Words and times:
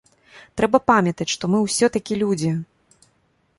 Трэба 0.61 0.77
памятаць, 0.91 1.29
што 1.35 1.51
мы 1.55 1.61
ўсё-такі 1.67 2.19
людзі. 2.25 2.51